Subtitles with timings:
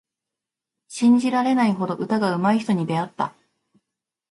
[0.87, 3.35] 信じられないほど歌がうまい人に出会った。